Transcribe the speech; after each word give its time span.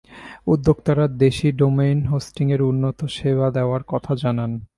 উদ্যোক্তারা 0.47 1.05
দেশি 1.23 1.47
ডোমেইন 1.51 1.99
হোস্টিংয়ে 2.05 2.57
উন্নত 2.71 2.99
সেবা 3.17 3.47
দেওয়ার 3.51 3.81
কথা 3.87 4.11
জানান। 4.15 4.51